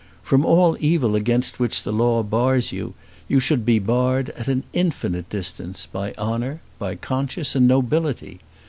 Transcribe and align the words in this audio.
From 0.23 0.43
all 0.47 0.75
evil 0.79 1.15
against 1.15 1.59
which 1.59 1.83
the 1.83 1.93
law 1.93 2.23
bars 2.23 2.71
you, 2.71 2.95
you 3.27 3.39
should 3.39 3.63
be 3.63 3.77
barred, 3.77 4.29
at 4.31 4.47
an 4.47 4.63
infinite 4.73 5.29
distance, 5.29 5.85
by 5.85 6.11
honour, 6.17 6.59
by 6.79 6.95
conscience, 6.95 7.53
and 7.53 7.67
nobility. 7.67 8.39